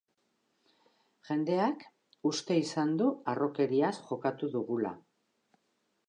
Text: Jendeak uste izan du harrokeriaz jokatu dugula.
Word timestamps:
Jendeak 1.27 1.83
uste 2.29 2.57
izan 2.61 2.95
du 3.01 3.09
harrokeriaz 3.33 3.91
jokatu 4.09 4.49
dugula. 4.55 4.93